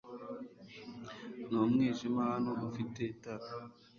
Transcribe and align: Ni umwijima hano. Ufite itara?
Ni 1.49 1.57
umwijima 1.63 2.21
hano. 2.31 2.51
Ufite 2.67 2.99
itara? 3.13 3.47